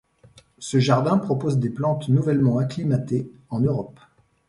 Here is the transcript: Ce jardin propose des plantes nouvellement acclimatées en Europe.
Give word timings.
Ce 0.57 0.79
jardin 0.79 1.19
propose 1.19 1.59
des 1.59 1.69
plantes 1.69 2.09
nouvellement 2.09 2.57
acclimatées 2.57 3.29
en 3.51 3.59
Europe. 3.59 3.99